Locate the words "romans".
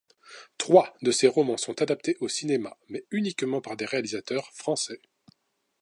1.27-1.57